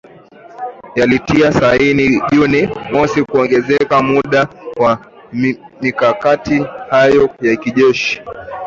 yalitia 0.95 1.51
saini 1.51 2.21
Juni 2.31 2.69
mosi 2.91 3.23
kuongeza 3.23 4.01
muda 4.01 4.47
wa 4.77 4.97
mikakati 5.81 6.65
yao 6.91 7.29
ya 7.41 7.55
kijeshi 7.55 8.21